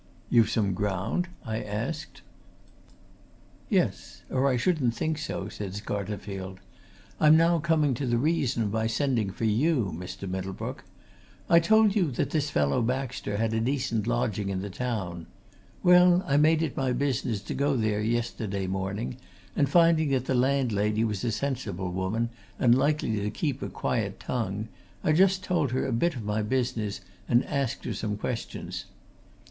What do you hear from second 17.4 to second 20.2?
to go there yesterday morning, and finding